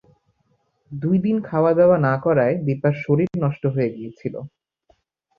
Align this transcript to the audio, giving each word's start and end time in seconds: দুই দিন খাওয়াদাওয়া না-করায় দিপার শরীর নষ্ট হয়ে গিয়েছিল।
দুই 0.91 1.17
দিন 1.19 1.37
খাওয়াদাওয়া 1.41 1.97
না-করায় 1.99 2.55
দিপার 2.65 2.93
শরীর 3.03 3.29
নষ্ট 3.43 3.63
হয়ে 3.75 3.89
গিয়েছিল। 3.95 4.35